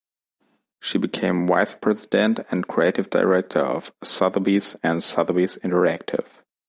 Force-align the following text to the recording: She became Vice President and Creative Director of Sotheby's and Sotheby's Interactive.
She 0.79 0.97
became 0.97 1.45
Vice 1.45 1.75
President 1.75 2.39
and 2.49 2.67
Creative 2.67 3.07
Director 3.07 3.59
of 3.59 3.93
Sotheby's 4.01 4.75
and 4.81 5.03
Sotheby's 5.03 5.57
Interactive. 5.57 6.25